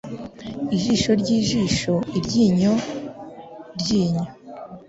Ijisho 0.75 1.11
ryijisho, 1.21 1.93
iryinyo 2.17 2.73
ryinyo. 3.79 4.25